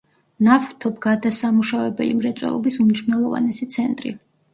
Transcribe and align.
ნავთობგადასამუშავებელი 0.45 2.15
მრეწველობის 2.21 2.79
უმნიშვნელოვანესი 2.85 3.69
ცენტრი. 3.75 4.15